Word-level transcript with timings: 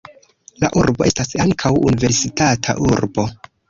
La 0.63 0.71
urbo 0.83 1.07
estas 1.11 1.31
ankaŭ 1.45 1.73
universitata 1.93 2.81
urbo. 2.91 3.33